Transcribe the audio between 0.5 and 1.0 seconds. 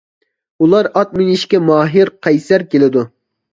ئۇلار